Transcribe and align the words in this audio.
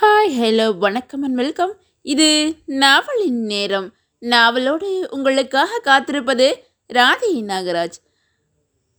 Hi 0.00 0.30
hello 0.30 0.78
வணக்கம் 0.78 1.22
and 1.22 1.34
welcome 1.34 1.80
இது 2.02 2.54
நாவலின் 2.66 3.44
நேரம். 3.44 3.92
நாவலோடு 4.20 5.06
உங்களுக்காக 5.10 5.78
காத்திருப்பது 5.78 6.56
ராதை 6.94 7.30
நாகராஜ். 7.32 7.96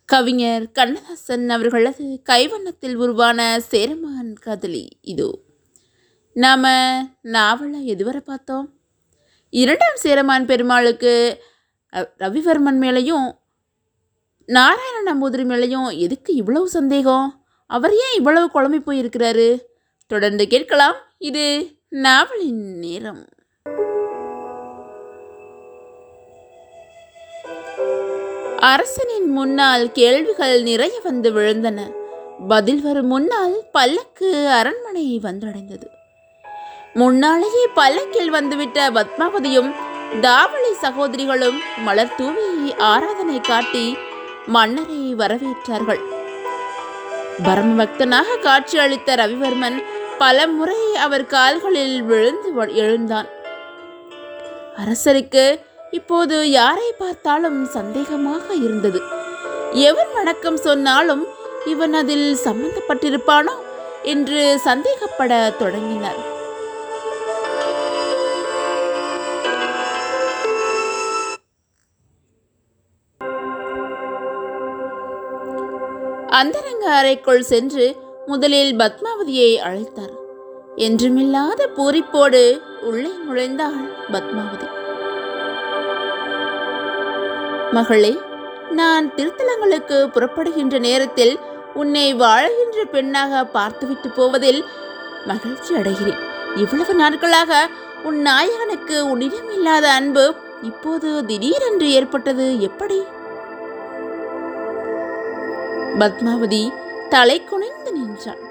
கவிஞர் 0.05 0.71
கண்ணதாசன் 0.71 1.49
அவர்களது 1.49 2.21
கைவண்ணத்தில் 2.29 2.95
உருவான 2.95 3.59
சேரமான் 3.59 4.33
காதலி 4.33 4.97
இதோ. 5.01 5.39
நாம் 6.33 6.65
நாவலை 7.21 7.95
எதுவரை 7.95 8.17
பார்த்தோம்? 8.17 8.73
இரண்டாம் 9.49 9.95
சேரமான் 9.95 10.45
பெருமாளுக்கு 10.45 11.43
ரவிவர்மன் 11.93 12.81
மேலேயும் 12.85 13.31
நாராயண 14.45 15.15
நம்பூதிரி 15.15 15.43
மேலேயும் 15.53 15.97
எதுக்கு 15.97 16.33
இவ்வளவு 16.33 16.69
சந்தேகம்? 16.69 17.45
அவர் 17.65 17.91
ஏன் 17.91 18.15
இவ்வளவு 18.15 18.47
குழம்பி 18.53 18.81
போயிருக்கிறாரு? 18.81 19.59
தொடர்ந்து 20.07 20.47
கேட்கலாம். 20.47 20.95
இது 21.17 21.67
நாவலின் 21.89 22.79
நேரம். 22.79 23.27
அரசனின் 28.57 29.29
முன்னால் 29.29 29.91
கேள்விகள் 29.91 30.63
நிறைய 30.63 30.99
வந்து 31.03 31.31
விழுந்தன. 31.31 31.79
பதில் 32.47 32.81
வரும் 32.81 33.07
முன்னால் 33.07 33.63
பல்லக்கு 33.71 34.47
அரண்மனை 34.47 35.19
வந்தடைந்தது. 35.23 35.87
முன்னாலேயே 36.93 37.67
பல்லக்கில் 37.73 38.29
வந்துவிட்ட 38.29 38.89
பத்மாவதியும் 38.89 39.71
தாவளி 40.21 40.71
சகோதரிகளும் 40.81 41.59
மலர் 41.77 42.15
தூவி 42.15 42.73
ஆராதனை 42.77 43.41
காட்டி 43.41 43.97
மன்னரை 44.45 45.15
வரவேற்றார்கள். 45.15 46.16
பரம் 47.43 47.73
பக்தனாக 47.79 48.37
காட்சி 48.39 48.77
அளித்த 48.77 49.15
ரவிவர்மன் 49.15 49.83
பல 50.17 50.47
முறை 50.47 50.95
அவர் 50.95 51.25
கால்களில் 51.25 52.03
விழுந்து 52.03 52.73
எழுந்தான். 52.73 53.27
அரசருக்கு 54.77 55.59
இப்போது 55.91 56.51
யாரை 56.51 56.93
பார்த்தாலும் 56.97 57.65
சந்தேகமாக 57.65 58.53
இருந்தது. 58.53 59.01
எவன் 59.71 60.07
வணக்கம் 60.13 60.57
சொன்னாலும் 60.57 61.25
இவன் 61.65 61.93
அதில் 61.93 62.37
சம்பந்தப்பட்டிருப்பானோ 62.43 63.55
என்று 64.03 64.59
சந்தேகப்பட 64.63 65.55
தொடங்கினார். 65.57 66.35
அந்தரங்க 76.39 76.85
அறைக்குள் 76.99 77.43
சென்று 77.49 77.85
முதலில் 78.25 78.73
பத்மாவதியை 78.79 79.51
அழைத்தார். 79.67 80.15
என்றுமில்லாத 80.85 81.59
பூரிப்போடு 81.77 82.41
உள்ளே 82.89 83.11
நுழைந்தாள் 83.25 83.85
பத்மாவதி. 84.13 84.67
மகளே 87.71 88.13
நான் 88.79 89.05
திருத்தலங்களுக்கு 89.15 89.97
புறப்படுகின்ற 90.15 90.77
நேரத்தில் 90.87 91.33
உன்னை 91.73 92.07
வாழுகின்ற 92.23 92.83
பெண்ணாக 92.95 93.43
பார்த்துவிட்டு 93.57 94.09
போவதில் 94.09 94.61
மகிழ்ச்சி 95.25 95.71
அடைகிறேன். 95.75 96.21
இவ்வளவு 96.55 96.93
நாட்களாக 96.93 97.51
உன் 98.03 98.19
நாயகனுக்கு 98.27 98.97
உன்னிடம் 99.11 99.51
இல்லாத 99.57 99.85
அன்பு 99.99 100.25
இப்போது 100.61 101.09
திடீரென்று 101.25 101.87
ஏற்பட்டது 101.97 102.45
எப்படி? 102.69 102.99
பத்மாவதி 105.99 106.71
தலை 107.09 107.43
குனிந்து 107.43 107.91
நின்றாள். 107.91 108.41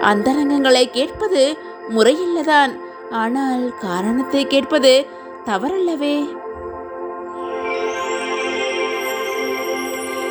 அந்தரங்கங்களை 0.00 0.90
கேட்பது 0.90 1.56
முறையில்லதான். 1.96 2.72
ஆனால் 3.10 3.78
காரணத்தை 3.78 4.46
கேட்பது 4.46 5.06
தவறல்லவே. 5.44 6.16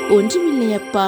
ஒன்றுமில்லை 0.10 0.70
அப்பா 0.74 1.06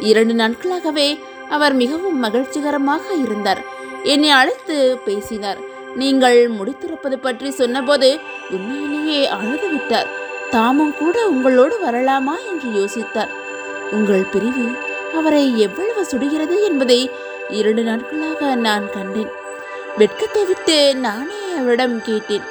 இரண்டு 0.00 0.34
நாட்களாகவே 0.34 1.08
அவர் 1.48 1.72
மிகவும் 1.72 2.18
மகிழ்ச்சிகரமாக 2.24 3.04
இருந்தார். 3.24 3.62
என்னை 4.02 4.30
அழைத்து 4.30 4.76
பேசினார். 5.04 5.60
நீங்கள் 5.94 6.38
முடித்திருப்பது 6.50 7.16
பற்றி 7.16 7.50
சொன்னபோது 7.50 8.18
உண்மையிலேயே 8.50 9.26
அழுது 9.26 9.68
விட்டார் 9.68 10.10
தாமும் 10.50 10.94
கூட 10.98 11.16
உங்களோடு 11.28 11.76
வரலாமா 11.86 12.34
என்று 12.50 12.68
யோசித்தார். 12.80 13.44
உங்கள் 13.92 14.22
பிரிவு 14.22 14.66
அவரை 15.14 15.58
எவ்வளவு 15.58 16.06
சுடுகிறது 16.10 16.64
என்பதை 16.64 17.10
இரண்டு 17.48 17.82
நாட்களாக 17.82 18.54
நான் 18.54 18.90
கண்டேன். 18.90 19.30
வெட்கத்தை 19.96 20.44
விட்டு 20.44 20.96
நானே 20.96 21.52
அவரிடம் 21.58 22.02
கேட்டேன். 22.02 22.42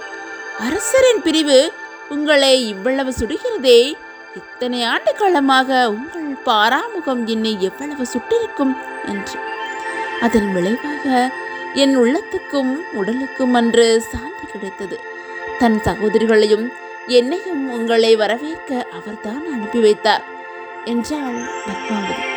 அரசரின் 0.59 1.22
பிரிவு 1.23 1.72
உங்களை 2.09 2.68
இவ்வளவு 2.68 3.13
சுடுகிறதே 3.19 3.94
இத்தனை 4.35 4.84
ஆண்டு 4.84 5.13
காலமாக 5.13 5.90
உங்கள் 5.90 6.35
பாராமுகம் 6.46 7.25
என்னை 7.25 7.57
எவ்வளவு 7.59 8.06
சுட்டிருக்கும்? 8.06 8.75
என்று. 9.07 9.40
அதன் 10.22 10.53
விளைவாக 10.53 11.31
என் 11.73 11.97
உள்ளத்துக்கும் 11.97 12.75
உடலுக்கும் 12.94 13.53
அன்று 13.53 14.02
சாந்தி 14.12 14.46
கிடைத்தது. 14.52 15.00
தன் 15.59 15.81
சகோதரிகளையும் 15.84 16.73
என்னையும் 17.07 17.69
உங்களை 17.69 18.16
வரவேற்க 18.16 18.85
அவர்தான் 18.94 19.52
அனுப்பி 19.52 19.79
வைத்தார். 19.79 20.34
என்றாள் 20.85 21.40
பத்மாவதி. 21.66 22.34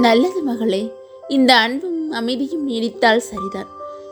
நல்லது 0.00 0.42
மகளே 0.42 0.92
இந்த 1.28 1.56
அன்பும் 1.56 2.10
அமைதியும் 2.10 2.68
நீடித்தால் 2.68 3.16
சரிதான். 3.16 3.66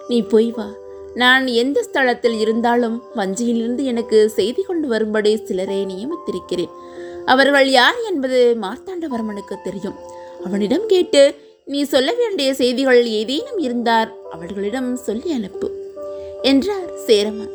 நீ 0.08 0.22
போய் 0.22 0.50
வா. 0.50 0.66
நான் 1.14 1.46
எந்த 1.46 1.84
ஸ்தலத்தில் 1.92 2.38
இருந்தாலும் 2.38 3.02
வஞ்சியிலிருந்து 3.16 3.84
எனக்கு 3.84 4.28
செய்தி 4.28 4.62
கொண்டு 4.62 4.88
வரும்படி 4.88 5.36
சிலரை 5.36 5.86
நியமித்திருக்கிறேன். 5.86 6.70
அவர்கள் 7.26 7.70
யார் 7.70 7.94
என்பது 8.10 8.56
மார்த்தாண்டவர்மனுக்கு 8.62 9.56
தெரியும். 9.64 9.94
அவனிடம் 10.44 10.86
கேட்டு 10.86 11.34
நீ 11.72 11.84
சொல்ல 11.84 12.12
வேண்டிய 12.12 12.54
செய்திகள் 12.54 13.06
ஏதேனும் 13.06 13.58
இருந்தார் 13.58 14.14
அவர்களிடம் 14.30 14.96
சொல்லி 14.96 15.32
அனுப்பு 15.32 15.68
என்றார் 16.42 16.88
சேரமான். 17.06 17.52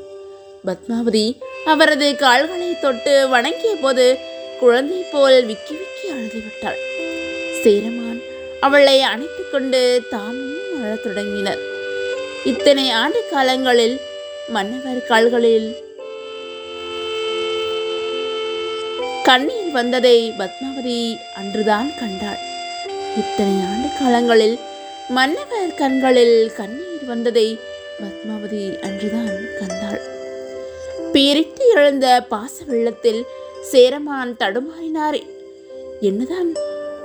பத்மாவதி 0.66 1.38
அவரது 1.66 2.16
கால்களை 2.16 2.80
தொட்டு 2.80 3.28
வணங்கிய 3.30 3.76
போது 3.82 4.18
குழந்தை 4.60 5.02
போல் 5.12 5.46
விக்கி 5.46 5.76
விக்கி 5.82 6.08
அழுதுவிட்டாள். 6.14 6.80
சேரமான் 7.64 8.22
அவளை 8.60 9.02
அணைத்துக் 9.02 9.52
கொண்டு 9.52 10.02
தாமும் 10.10 10.84
அழத் 10.84 11.04
தொடங்கினர். 11.04 11.62
இத்தனை 12.46 12.90
ஆண்டு 12.90 13.24
காலங்களில் 13.32 14.00
மன்னவர் 14.54 15.06
கால்களில் 15.06 15.70
கண்ணீர் 19.24 19.72
வந்ததை 19.72 20.34
பத்மாவதி 20.40 21.18
அன்றுதான் 21.36 21.92
கண்டாள். 22.00 22.54
இத்தனை 23.20 23.54
ஆண்டு 23.68 23.90
காலங்களில் 24.00 24.56
மன்னவர் 25.16 25.70
கண்களில் 25.78 26.52
கண்ணீர் 26.56 27.06
வந்ததை 27.08 27.60
பத்மாவதி 28.00 28.80
அன்றுதான் 28.80 29.38
கண்டாள். 29.60 30.02
பீரிட்டு 31.14 31.66
எழுந்த 31.76 32.26
பாச 32.30 32.56
வெள்ளத்தில் 32.66 33.22
சேரமான் 33.62 34.36
தடுமாறினார். 34.40 35.20
என்னதான் 36.02 36.52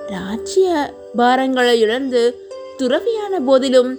ராஜ்ய 0.08 0.94
பாரங்களை 1.16 1.74
இழந்து 1.78 2.48
துறவியான 2.78 3.40
போதிலும் 3.46 3.92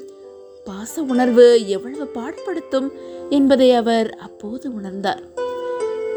பாச 0.66 1.02
உணர்வு 1.02 1.68
எவ்வளவு 1.68 2.10
பாடுபடுத்தும் 2.18 2.92
என்பதை 3.30 3.72
அவர் 3.74 4.10
அப்போது 4.28 4.70
உணர்ந்தார். 4.70 5.24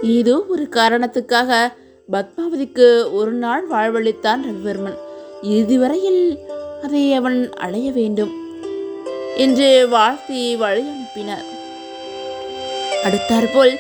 ஏதோ 0.03 0.45
ஒரு 0.49 0.67
காரணத்துக்காக 0.71 1.73
பத்மாவதிக்கு 2.13 3.13
ஒரு 3.13 3.33
நாள் 3.33 3.67
வாழ்வளித்தான் 3.71 4.43
ரவிவர்மன். 4.51 5.01
இறுதிவரையில் 5.45 6.39
அதை 6.83 7.13
அவன் 7.13 7.53
அடைய 7.53 7.93
வேண்டும் 7.93 8.33
என்று 9.37 9.89
வாழ்த்தி 9.89 10.57
வழி 10.57 10.81
அனுப்பினார் 10.81 11.49
அடுத்தாற்போல் 13.05 13.75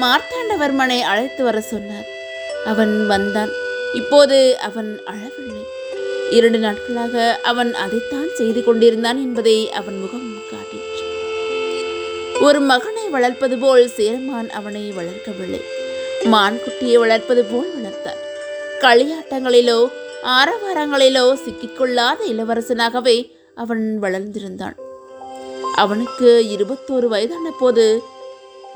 மார்த்தாண்டவர்மனை 0.00 1.00
அழைத்து 1.00 1.44
வர 1.44 1.60
சொன்னார். 1.60 2.04
அவன் 2.66 3.06
வந்தான். 3.06 3.50
இப்போது 3.94 4.58
அவன் 4.58 5.00
அழவில்லை. 5.04 5.62
இரண்டு 6.30 6.58
நாட்களாக 6.58 7.40
அவன் 7.42 7.74
அதைத்தான் 7.74 8.28
செய்து 8.34 8.64
கொண்டிருந்தான் 8.64 9.16
என்பதை 9.16 9.70
அவன் 9.70 9.98
முகம் 9.98 10.42
காட்டிற்று. 10.52 11.04
ஒரு 12.42 12.60
மகனை 12.60 13.08
வளர்ப்பது 13.08 13.58
போல் 13.58 13.88
சேரமான் 13.88 14.50
அவனை 14.50 14.92
வளர்க்கவில்லை. 14.92 15.60
மான் 16.24 16.58
குட்டியை 16.58 16.94
வளர்ப்பது 16.94 17.44
போல் 17.44 17.70
வளர்த்தார். 17.74 18.20
களியாட்டங்களிலோ 18.80 19.88
ஆரவாரங்களிலோ 20.24 21.24
சிக்கிக்கொள்ளாத 21.44 22.18
இளவரசனாகவே 22.26 23.32
அவன் 23.54 23.98
வளர்ந்திருந்தான். 24.02 24.76
அவனுக்கு 25.74 26.56
இருபத்தோரு 26.56 27.04
வயதான 27.04 27.50
போது 27.58 28.02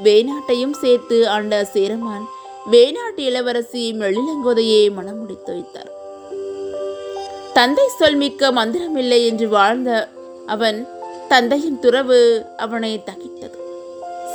வேணாட்டையும் 0.05 0.77
சேர்த்து 0.83 1.29
ஆண்ட 1.29 1.65
சேரமான் 1.65 2.29
வேணாட்டு 2.71 3.17
இளவரசி 3.17 3.93
மெழிலங்கோதையை 3.93 4.93
மனம் 4.93 5.19
முடித்து 5.19 5.53
வைத்தார். 5.53 5.91
தந்தை 7.53 7.89
சொல் 7.99 8.17
மிக்க 8.17 8.53
மந்திரமில்லை 8.53 9.27
என்று 9.27 9.49
வாழ்ந்த 9.49 10.09
அவன் 10.47 10.89
தந்தையின் 11.29 11.79
துறவு 11.79 12.47
அவனை 12.57 13.03
தகித்தது. 13.07 13.59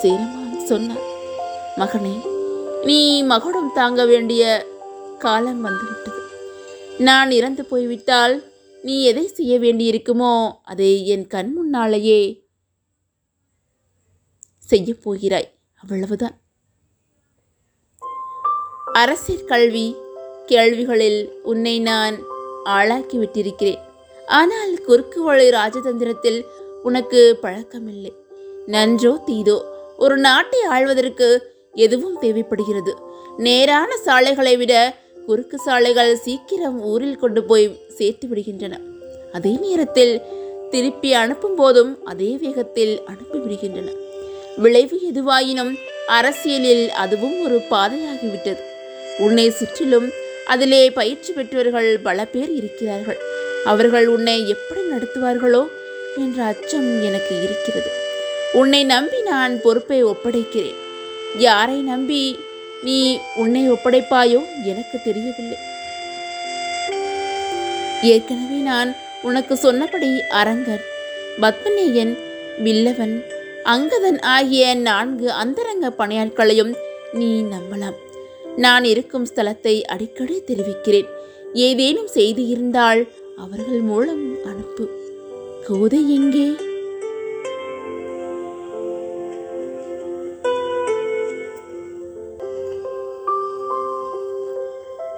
சேரமான் 0.01 0.65
சொன்னான் 0.65 1.05
மகனே 1.77 2.15
நீ 2.83 3.23
மகுடம் 3.23 3.71
தாங்க 3.73 4.05
வேண்டிய 4.05 4.65
காலம் 5.19 5.61
வந்துவிட்டது. 5.61 6.14
நான் 6.97 7.31
இறந்து 7.31 7.65
போய்விட்டால் 7.65 8.51
நீ 8.83 9.03
எதை 9.03 9.27
செய்ய 9.27 9.59
வேண்டியிருக்குமோ 9.59 10.51
அதை 10.63 11.07
என் 11.07 11.27
கண் 11.27 11.53
முன்னாலேயே 11.53 12.47
செய்யப் 14.59 15.03
போகிறாய். 15.03 15.53
அவ்வளவுதான். 15.75 16.41
அரசியல் 18.93 19.45
கல்வி 19.45 19.95
கேள்விகளில் 20.45 21.41
உன்னை 21.41 21.79
நான் 21.79 22.17
ஆளாக்கி 22.63 23.17
விட்டிருக்கிறேன் 23.17 23.79
ஆனால் 24.25 24.83
குறுக்கு 24.83 25.23
வழி 25.23 25.49
ராஜதந்திரத்தில் 25.49 26.45
உனக்கு 26.83 27.39
பழக்கமில்லை. 27.41 28.13
நன்றோ 28.65 29.23
தீதோ 29.27 29.57
ஒரு 29.97 30.17
நாட்டை 30.17 30.61
ஆள்வதற்கு 30.61 31.53
எதுவும் 31.71 32.19
தேவைப்படுகிறது. 32.19 32.95
நேரான 33.37 33.97
சாலைகளை 33.97 34.57
விட 34.57 35.03
குறுக்கு 35.25 35.57
சாலைகள் 35.57 36.15
சீக்கிரம் 36.15 36.81
ஊரில் 36.81 37.17
கொண்டு 37.17 37.43
போய் 37.43 37.79
சேர்த்து 37.87 38.27
விடுகின்றன. 38.27 38.75
அதே 39.33 39.57
நேரத்தில் 39.61 40.21
திருப்பி 40.69 41.13
அனுப்பும் 41.13 41.55
போதும் 41.55 42.05
அதே 42.05 42.37
வேகத்தில் 42.41 43.01
அனுப்பி 43.05 43.37
விடுகின்றன. 43.37 43.89
விளைவு 44.57 44.97
எதுவாயினும் 45.13 45.79
அரசியலில் 46.07 46.91
அதுவும் 46.91 47.43
ஒரு 47.43 47.61
பாதையாகிவிட்டது. 47.69 48.63
உன்னை 49.19 49.49
சுற்றிலும் 49.49 50.09
அதிலே 50.45 50.91
பயிற்சி 50.91 51.33
பெற்றவர்கள் 51.33 51.99
பல 51.99 52.25
பேர் 52.25 52.51
இருக்கிறார்கள். 52.51 53.17
அவர்கள் 53.65 54.07
உன்னை 54.07 54.49
எப்படி 54.49 54.81
நடத்துவார்களோ 54.91 55.63
என்ற 56.17 56.43
அச்சம் 56.43 57.03
எனக்கு 57.03 57.35
இருக்கிறது. 57.43 57.89
உன்னை 58.53 58.83
நம்பி 58.83 59.21
நான் 59.21 59.61
பொறுப்பை 59.61 60.05
ஒப்படைக்கிறேன். 60.05 60.79
யாரை 61.37 61.79
நம்பி 61.81 62.39
நீ 62.83 63.19
உன்னை 63.35 63.71
ஒப்படைப்பாயோ? 63.71 64.45
எனக்கு 64.63 65.01
தெரியவில்லை. 65.03 65.57
ஏற்கனவே 68.03 68.55
நான் 68.55 68.95
உனக்கு 69.21 69.57
சொன்னபடி 69.57 70.21
அரங்கன் 70.29 70.81
பத்மநேயன் 71.41 72.17
வில்லவன் 72.59 73.23
அங்கதன் 73.65 74.21
ஆகிய 74.21 74.75
நான்கு 74.75 75.31
அந்தரங்க 75.31 75.93
பணியாட்களையும் 75.97 76.73
நீ 77.13 77.41
நம்பலாம். 77.41 77.93
நான் 78.55 78.83
இருக்கும் 78.83 79.27
ஸ்தலத்தை 79.35 79.81
அடிக்கடி 79.81 80.43
தெரிவிக்கிறேன். 80.43 81.05
ஏதேனும் 81.53 82.07
செய்தி 82.07 82.47
இருந்தால் 82.47 83.07
அவர்கள் 83.37 83.79
மூலம் 83.79 84.45
அனுப்பு. 84.45 84.89
கோதை 85.67 86.15
எங்கே? 86.15 86.64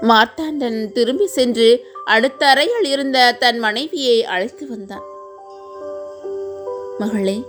மார்த்தாண்டன் 0.07 0.91
திரும்பி 0.91 1.27
சென்று 1.27 1.85
அடுத்த 2.05 2.47
அறையில் 2.47 2.83
இருந்த 2.83 3.31
தன் 3.31 3.59
மனைவியை 3.59 4.23
அழைத்து 4.23 4.67
வந்தான். 4.69 5.05
மகளே 6.97 7.41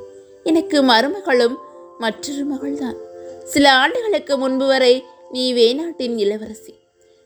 எனக்கு 0.45 0.83
மருமகளும் 0.83 1.57
மற்றொரு 1.99 2.45
மகள்தான். 2.55 2.97
சில 3.45 3.73
ஆண்டுகளுக்கு 3.73 4.37
முன்பு 4.37 4.67
வரை 4.67 5.05
நீ 5.31 5.45
வேணாட்டின் 5.55 6.17
இளவரசி. 6.17 6.75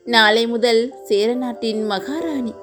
நாளை 0.05 0.47
முதல் 0.47 0.95
சேர 1.05 1.35
நாட்டின் 1.35 1.87
மகாராணி. 1.87 2.55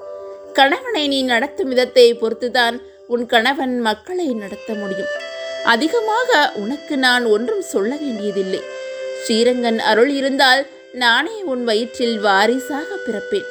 கணவனை 0.52 1.08
நீ 1.08 1.22
நடத்தும் 1.22 1.68
விதத்தை 1.68 2.14
பொறுத்துதான் 2.14 2.80
உன் 3.06 3.26
கணவன் 3.26 3.80
மக்களை 3.80 4.26
நடத்த 4.26 4.74
முடியும். 4.74 5.12
அதிகமாக 5.64 6.52
உனக்கு 6.54 6.96
நான் 6.96 7.24
ஒன்றும் 7.24 7.62
சொல்ல 7.62 7.96
வேண்டியதில்லை. 7.96 8.60
ஸ்ரீரங்கன் 9.22 9.78
அருள் 9.78 10.10
இருந்தால் 10.10 10.66
நானே 10.94 11.42
உன் 11.42 11.64
வயிற்றில் 11.64 12.16
வாரிசாக 12.20 12.88
பிறப்பேன். 13.04 13.50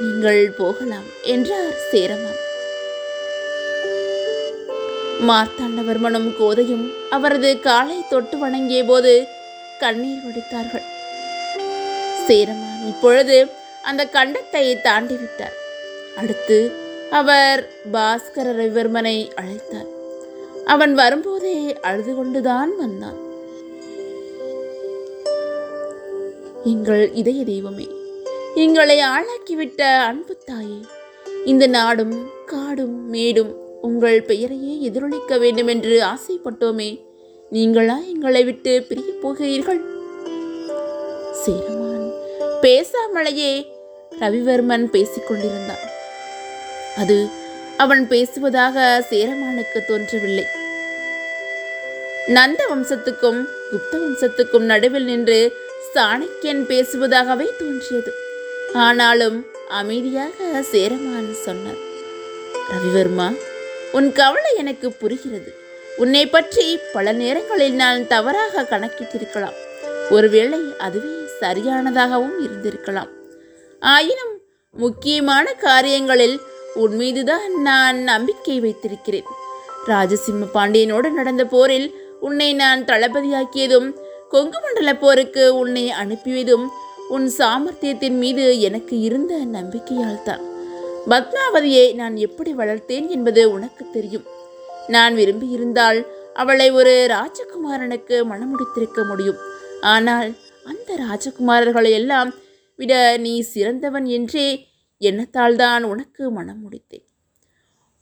நீங்கள் 0.00 0.52
போகலாம் 0.56 1.08
என்றார் 1.22 1.74
சேரமான் 1.90 2.40
மார்த்தாண்டவர்மனும் 5.28 6.30
கோதையும் 6.38 6.86
அவரது 7.10 7.60
காலை 7.60 7.98
தொட்டு 8.08 8.38
வணங்கிய 8.38 8.84
போது 8.84 9.28
கண்ணீர் 9.78 10.22
வடித்தார்கள். 10.24 10.86
சேரமான் 12.26 12.86
இப்பொழுது 12.86 13.50
அந்த 13.82 14.08
கண்டத்தை 14.12 14.64
தாண்டிவிட்டார். 14.88 15.58
அடுத்து 16.16 16.58
அவர் 17.10 17.68
பாஸ்கர 17.92 18.46
ரவிவர்மனை 18.60 19.30
அழைத்தார். 19.42 19.90
அவன் 20.64 20.94
வரும்போதே 20.94 21.76
அழுது 21.80 22.14
கொண்டுதான் 22.14 22.76
வந்தான். 22.76 23.20
எங்கள் 26.64 27.12
இதய 27.12 27.44
தெய்வமே 27.44 27.86
எங்களை 28.54 28.98
ஆளாக்கிவிட்ட 28.98 29.80
அன்பு 29.80 30.36
தாயே 30.44 30.80
இந்த 31.44 31.66
நாடும் 31.66 32.30
காடும் 32.46 33.08
மேடும் 33.08 33.80
உங்கள் 33.80 34.22
பெயரையே 34.22 34.74
எதிரொலிக்க 34.80 35.38
வேண்டும் 35.38 35.66
என்று 35.66 36.02
ஆசைப்பட்டோமே 36.02 37.00
நீங்களா 37.50 37.96
எங்களை 38.12 38.44
விட்டு 38.44 38.82
பிரிய 38.82 39.12
போகிறீர்கள்? 39.22 39.80
சேரமான் 41.32 42.06
பேசாமலேயே 42.60 43.66
ரவிவர்மன் 44.20 44.84
பேசிக் 44.84 45.26
கொண்டிருந்தான். 45.28 45.84
அது 46.96 47.26
அவன் 47.76 48.08
பேசுவதாக 48.08 49.04
சேரமானுக்கு 49.10 49.80
தோன்றவில்லை. 49.88 50.44
நந்த 52.28 52.62
வம்சத்துக்கும் 52.74 53.44
குப்த 53.72 53.92
வம்சத்துக்கும் 53.92 54.70
நடுவில் 54.72 55.04
நின்று 55.04 55.61
சாணக்கியன் 55.94 56.62
பேசுவதாகவே 56.70 57.46
தோன்றியது. 57.58 58.12
ஆனாலும் 58.72 59.38
அமைதியாக 59.68 60.62
சேரமான் 60.62 61.32
சொன்னார் 61.46 61.80
ரவிவர்மா 62.72 63.28
உன் 63.92 64.12
கவலை 64.12 64.52
எனக்கு 64.56 64.92
புரிகிறது. 64.92 65.50
உன்னை 65.96 66.26
பற்றி 66.26 66.78
பல 66.92 67.12
நேரங்களில் 67.12 67.74
நான் 67.74 68.06
தவறாக 68.06 68.66
கணக்கிட்டிருக்கலாம். 68.70 69.58
ஒருவேளை 70.10 70.60
அதுவே 70.78 71.14
சரியானதாகவும் 71.40 72.36
இருந்திருக்கலாம். 72.46 73.10
ஆயினும் 73.80 74.34
முக்கியமான 74.76 75.52
காரியங்களில் 75.52 76.36
உன் 76.74 76.94
மீதுதான் 76.96 77.60
நான் 77.60 77.98
நம்பிக்கை 78.02 78.60
வைத்திருக்கிறேன். 78.60 79.28
ராஜசிம்ம 79.86 80.48
பாண்டியனோடு 80.54 81.08
நடந்த 81.10 81.44
போரில் 81.44 81.88
உன்னை 82.20 82.48
நான் 82.54 82.84
தளபதியாக்கியதும் 82.84 83.88
கொங்கு 84.32 84.58
மண்டல 84.64 84.90
போருக்கு 84.94 85.44
உன்னை 85.60 85.84
அனுப்பியதும் 86.02 86.66
உன் 87.14 87.26
சாமர்த்தியத்தின் 87.38 88.18
மீது 88.18 88.44
எனக்கு 88.60 88.94
இருந்த 89.08 89.32
நம்பிக்கையால் 89.56 90.24
தான் 90.24 90.44
பத்மாவதியை 91.10 91.86
நான் 92.00 92.16
எப்படி 92.26 92.50
வளர்த்தேன் 92.60 93.06
என்பது 93.08 93.42
உனக்கு 93.50 93.84
தெரியும். 93.90 94.26
நான் 94.88 95.14
விரும்பியிருந்தால் 95.20 96.00
அவளை 96.34 96.68
ஒரு 96.70 96.92
ராஜகுமாரனுக்கு 97.14 98.16
மணமுடித்திருக்க 98.30 99.00
முடியும். 99.08 99.40
ஆனால் 99.94 100.30
அந்த 100.66 100.90
ராஜகுமாரர்களை 101.04 101.92
எல்லாம் 102.00 102.30
விட 102.78 102.92
நீ 103.24 103.34
சிறந்தவன் 103.52 104.06
என்றே 104.18 104.48
எண்ணத்தால் 105.00 105.56
தான் 105.56 105.84
உனக்கு 105.84 106.24
மனம் 106.30 106.60
முடித்தேன் 106.64 107.06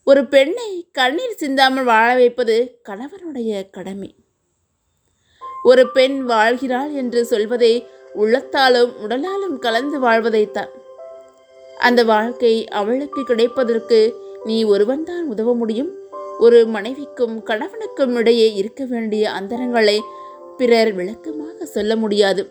ஒரு 0.06 0.22
பெண்ணை 0.26 0.70
கண்ணீர் 0.98 1.40
சிந்தாமல் 1.42 1.84
வாழ 1.84 2.08
வைப்பது 2.14 2.56
கணவனுடைய 2.88 3.70
கடமை. 3.70 4.10
ஒரு 5.62 5.88
பெண் 5.88 6.24
வாழ்கிறாள் 6.28 6.92
என்று 6.92 7.24
சொல்வதே 7.24 7.86
உள்ளத்தாலும் 8.14 8.92
உடலாலும் 9.04 9.58
கலந்து 9.58 9.98
வாழ்வதைத்தான் 10.00 10.70
அந்த 11.78 12.04
வாழ்க்கை 12.04 12.68
அவளுக்கு 12.68 13.24
கிடைப்பதற்கு 13.24 14.14
நீ 14.44 14.64
ஒருவன்தான் 14.64 15.24
உதவ 15.24 15.54
முடியும். 15.54 15.94
ஒரு 16.38 16.66
மனைவிக்கும் 16.66 17.44
கணவனுக்கும் 17.46 18.14
இடையே 18.14 18.54
இருக்க 18.54 18.84
வேண்டிய 18.84 19.30
அந்தரங்களை 19.30 20.02
பிறர் 20.56 20.92
விளக்கமாக 20.92 21.64
சொல்ல 21.64 21.96
முடியாது. 21.96 22.42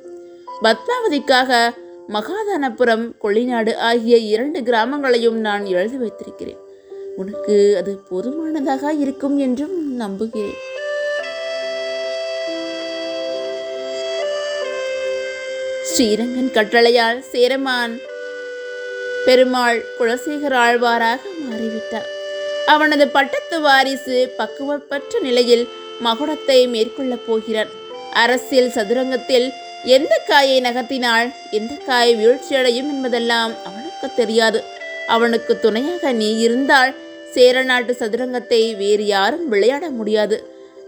பத்மாவதிக்காக 0.64 1.74
மகாதானபுரம் 2.08 3.06
கொள்ளிநாடு 3.22 3.76
ஆகிய 3.76 4.18
இரண்டு 4.18 4.60
கிராமங்களையும் 4.60 5.40
நான் 5.48 5.66
எழுதி 5.66 5.98
வைத்திருக்கிறேன். 5.98 6.60
உனக்கு 7.16 7.78
அது 7.78 8.00
போதுமானதாக 8.10 8.94
இருக்கும் 8.94 9.38
என்றும் 9.38 9.96
நம்புகிறேன். 9.96 10.69
ஸ்ரீரங்கன் 16.00 16.52
கட்டளையால் 16.56 17.18
சேரமான் 17.30 17.94
பெருமாள் 19.26 19.80
குலசேகர் 19.98 20.56
ஆழ்வாராக 20.62 21.22
மாறிவிட்டார். 21.48 22.06
அவனது 22.66 23.08
பட்டத்து 23.08 23.62
வாரிசு 23.62 24.34
பக்குவப்பற்ற 24.38 25.20
நிலையில் 25.22 25.68
மகுடத்தை 26.06 26.60
மேற்கொள்ளப் 26.76 27.26
போகிறார். 27.26 27.68
அரசியல் 28.14 28.72
சதுரங்கத்தில் 28.72 29.48
எந்த 29.84 30.22
காயை 30.28 30.62
நகர்த்தினால் 30.62 31.28
எந்த 31.52 31.74
காய் 31.74 32.14
வீழ்ச்சியடையும் 32.16 32.90
என்பதெல்லாம் 32.94 33.54
அவனுக்கு 33.66 34.10
தெரியாது. 34.16 34.62
அவனுக்கு 35.08 35.60
துணையாக 35.60 36.12
நீ 36.12 36.38
இருந்தால் 36.38 36.96
சேர 37.34 37.64
நாட்டு 37.64 37.94
சதுரங்கத்தை 37.94 38.76
வேறு 38.76 39.06
யாரும் 39.06 39.50
விளையாட 39.50 39.90
முடியாது. 39.90 40.40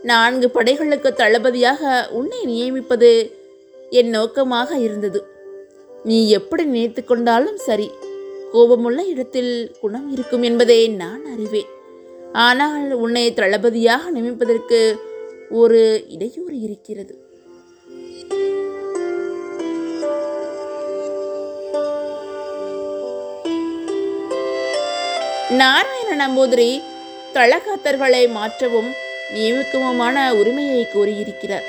நான்கு 0.03 0.49
படைகளுக்கு 0.55 1.13
தளபதியாக 1.13 2.09
உன்னை 2.11 2.41
நியமிப்பது 2.45 3.40
என் 3.99 4.11
நோக்கமாக 4.15 4.77
இருந்தது. 4.85 5.19
நீ 6.09 6.17
எப்படி 6.37 6.63
நினைத்து 6.65 7.01
கொண்டாலும் 7.03 7.57
சரி 7.67 7.87
கோபமுள்ள 8.53 8.99
இடத்தில் 9.13 9.51
குணம் 9.81 10.07
இருக்கும் 10.13 10.43
என்பதை 10.49 10.77
நான் 11.01 11.23
அறிவேன். 11.33 11.71
ஆனால் 12.45 12.85
உன்னை 13.03 13.25
தளபதியாக 13.39 14.11
நியமிப்பதற்கு 14.11 14.79
ஒரு 15.61 15.81
இடையூறு 16.15 16.57
இருக்கிறது. 16.67 17.13
நாராயண 25.61 26.09
நம்பூதிரி 26.23 26.69
தளகாத்தர்களை 27.35 28.23
மாற்றவும் 28.37 28.89
நியமிக்கவுமான 29.35 30.15
உரிமையை 30.39 30.81
கோரியிருக்கிறார். 30.95 31.67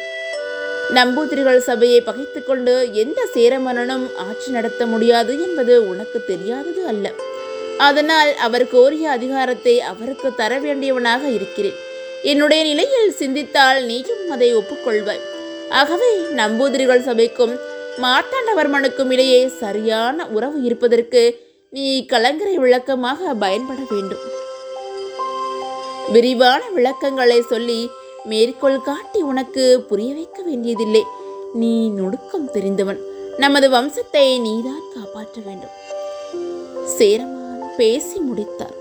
நம்பூதிரிகள் 0.96 1.58
சபையை 1.58 2.02
பகைத்துக்கொண்டு 2.06 2.92
எந்த 2.92 3.20
சேரமன்னனும் 3.34 4.06
ஆட்சி 4.16 4.50
நடத்த 4.50 4.87
முடியாது 4.87 5.32
என்பது 5.42 5.88
உனக்கு 5.88 6.25
தெரியாதது 6.25 6.87
அல்ல. 6.87 7.12
அதனால் 7.78 8.34
அவர் 8.46 8.64
கோரிய 8.68 9.11
அதிகாரத்தை 9.11 9.80
அவருக்கு 9.80 10.34
தர 10.34 10.58
வேண்டியவனாக 10.58 11.22
இருக்கிறேன். 11.28 11.78
என்னுடைய 12.22 12.62
நிலையில் 12.62 13.12
சிந்தித்தால் 13.12 13.84
நீயும் 13.84 14.30
அதை 14.30 14.56
ஒப்புக்கொள்வாய். 14.56 15.22
ஆகவே 15.68 16.11
நம்பூதிரிகள் 16.37 17.06
சபைக்கும் 17.08 17.54
மார்த்தாண்டவர்மனுக்கும் 18.02 19.11
இடையே 19.11 19.40
சரியான 19.49 20.26
உறவு 20.26 20.62
இருப்பதற்கு 20.62 21.22
நீ 21.70 22.06
கலங்கரை 22.06 22.58
விளக்கமாக 22.58 23.34
பயன்பட 23.34 23.80
வேண்டும். 23.90 24.25
விரிவான 26.12 26.62
விளக்கங்களை 26.75 27.40
சொல்லி 27.42 27.80
மேற்கோள் 28.25 28.81
காட்டி 28.81 29.23
உனக்கு 29.23 29.85
புரிய 29.88 30.14
வைக்க 30.14 30.43
வேண்டியதில்லை. 30.43 31.05
நீ 31.55 31.88
நுணுக்கம் 31.88 32.50
தெரிந்தவன். 32.50 33.00
நமது 33.37 33.71
வம்சத்தை 33.71 34.41
நீதான் 34.41 34.83
காப்பாற்ற 34.95 35.43
வேண்டும். 35.45 35.71
சேரமான் 36.85 37.76
பேசி 37.76 38.19
முடித்தார். 38.19 38.81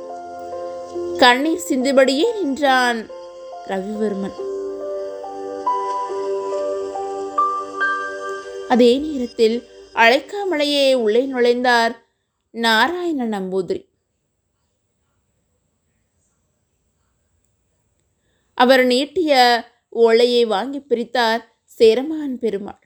கண்ணீர் 1.17 1.65
சிந்துபடியே 1.69 2.33
நின்றான் 2.33 3.07
ரவிவர்மன். 3.67 4.37
அதே 8.67 8.97
நேரத்தில் 8.97 9.63
அழைக்காமலேயே 9.95 10.93
உள்ளே 10.93 11.25
நுழைந்தார் 11.25 11.95
நாராயண 12.51 13.39
நம்பூதிரி. 13.39 13.89
அவர் 18.61 18.83
நீட்டிய 18.85 19.33
ஓலையை 20.03 20.45
வாங்கி 20.45 20.79
பிரித்தார் 20.79 21.41
சேரமான் 21.77 22.35
பெருமாள். 22.39 22.81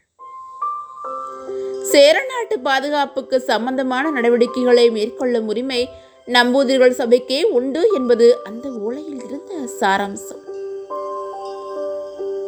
சேர 1.92 2.16
நாட்டு 2.30 2.56
பாதுகாப்புக்கு 2.60 3.38
சம்பந்தமான 3.50 4.12
நடவடிக்கைகளை 4.12 4.86
மேற்கொள்ளும் 4.98 5.48
உரிமை 5.48 5.82
நம்பூதிரிகள் 6.28 6.98
சபைக்கே 7.00 7.40
உண்டு 7.58 7.82
என்பது 7.94 8.28
அந்த 8.44 8.70
ஓலையில் 8.86 9.22
இருந்த 9.28 9.54
சாராம்சம். 9.80 10.44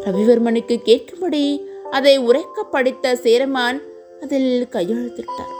ரவிவர்மனுக்கு 0.05 0.77
கேட்கும்படி 0.89 1.43
அதை 1.97 2.17
உரைக்க 2.17 2.63
படித்த 2.75 3.15
சேரமான் 3.15 3.79
அதில் 4.21 4.67
கையெழுத்திட்டார். 4.71 5.55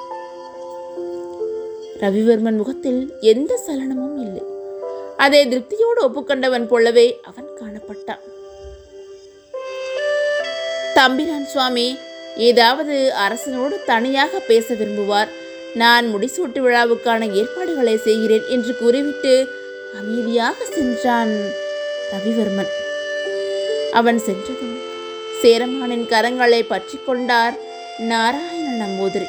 ரவிவர்மன் 2.03 2.57
முகத்தில் 2.57 3.01
எந்த 3.33 3.51
சலனமும் 3.65 4.17
இல்லை. 4.25 4.36
அதை 5.17 5.39
திருப்தியோடு 5.47 5.99
ஒப்புக்கொண்டவன் 6.07 6.67
போலவே 6.67 7.07
அவன் 7.29 7.47
காணப்பட்டான். 7.59 8.23
தம்பிரான் 10.97 11.47
சுவாமி 11.53 11.87
ஏதாவது 12.49 12.95
அரசனோடு 13.25 13.75
தனியாக 13.85 14.39
பேச 14.39 14.73
விரும்புவார். 14.73 15.31
நான் 15.81 16.05
முடிசூட்டு 16.13 16.59
விழாவுக்கான 16.65 17.31
ஏற்பாடுகளை 17.39 17.95
செய்கிறேன் 17.97 18.45
என்று 18.47 18.77
கூறிவிட்டு 18.77 19.33
அமைதியாக 19.99 20.57
சென்றான் 20.75 21.33
ரவிவர்மன். 22.11 22.71
அவன் 23.99 24.19
சென்றதும் 24.19 24.77
சேரமானின் 25.41 26.07
கரங்களை 26.13 26.61
பற்றி 26.67 26.99
கொண்டார் 27.05 27.57
நாராயண 28.11 28.67
நம்பூதிரி. 28.83 29.27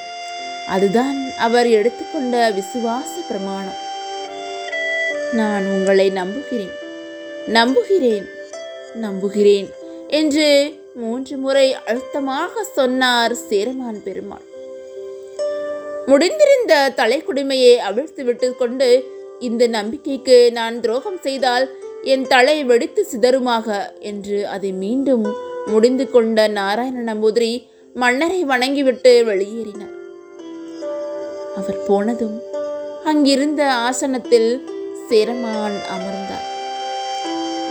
அதுதான் 0.75 1.18
அவர் 1.47 1.68
எடுத்துக்கொண்ட 1.80 2.37
விசுவாச 2.61 3.12
பிரமாணம். 3.28 3.78
நான் 5.32 5.64
உங்களை 5.66 6.11
நம்புகிறேன். 6.11 6.70
நம்புகிறேன். 7.47 8.26
நம்புகிறேன் 8.94 9.68
என்று 10.06 10.75
மூன்று 10.94 11.37
முறை 11.37 11.73
அழுத்தமாக 11.73 12.64
சொன்னார் 12.64 13.35
சேரமான் 13.35 14.02
பெருமாள். 14.04 14.47
முடிந்திருந்த 16.06 16.92
தலைக்குடிமையை 16.97 17.76
அவிழ்த்து 17.76 18.25
விட்டு 18.25 18.56
கொண்டு 18.56 19.08
இந்த 19.40 19.66
நம்பிக்கைக்கு 19.66 20.52
நான் 20.52 20.80
துரோகம் 20.80 21.18
செய்தால் 21.23 21.78
என் 22.02 22.26
தலை 22.26 22.64
வெடித்து 22.64 23.06
சிதறுமாக 23.12 23.94
என்று 23.99 24.47
அதை 24.47 24.73
மீண்டும் 24.73 25.37
முடிந்து 25.66 26.11
கொண்ட 26.11 26.49
நாராயண 26.49 27.14
நம்பூதிரி 27.14 27.66
மன்னரை 27.94 28.44
வணங்கிவிட்டு 28.44 29.25
வெளியேறினார். 29.26 29.94
அவர் 31.56 31.85
போனதும் 31.87 32.42
அங்கிருந்த 33.04 33.73
ஆசனத்தில் 33.75 34.77
சேரமான் 35.09 35.77
அமர்ந்தார். 35.88 36.47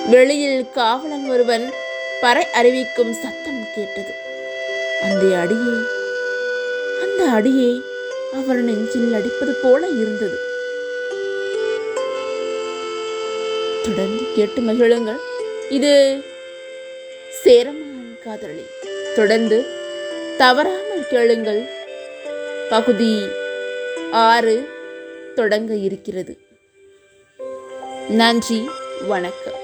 வெளியில் 0.09 0.69
காவலன் 0.71 1.29
ஒருவன் 1.29 1.73
பறை 2.21 2.45
அறிவிக்கும் 2.53 3.13
சத்தம் 3.13 3.59
கேட்டது. 3.75 4.13
அந்த 5.01 5.37
அடியே 5.37 5.75
அந்த 7.03 7.29
அடியே 7.31 7.81
அவர் 8.33 8.61
நெஞ்சில் 8.61 9.13
அடிப்பது 9.13 9.53
போல 9.63 9.87
இருந்தது. 9.87 10.37
தொடர்ந்து 13.83 14.23
கேட்டு 14.35 14.61
மகிழுங்கள். 14.61 15.21
இது 15.69 16.23
சேரமான் 17.43 18.17
காதலி. 18.23 18.65
தொடர்ந்து 19.15 19.65
தவறாமல் 20.37 21.07
கேளுங்கள். 21.09 21.61
பகுதி 22.69 23.13
ஆறு 24.11 24.67
தொடங்க 25.35 25.73
இருக்கிறது. 25.75 26.35
நன்றி 28.09 28.69
வணக்கம். 29.07 29.56